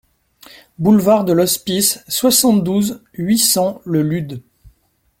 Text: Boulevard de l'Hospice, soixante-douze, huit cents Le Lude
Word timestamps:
Boulevard 0.79 1.25
de 1.25 1.31
l'Hospice, 1.31 2.03
soixante-douze, 2.07 3.03
huit 3.13 3.37
cents 3.37 3.81
Le 3.85 4.01
Lude 4.01 4.41